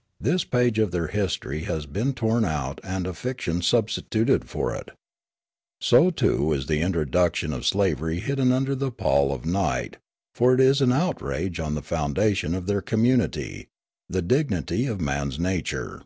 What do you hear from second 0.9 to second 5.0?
their history has been torn out and a fiction substituted for it.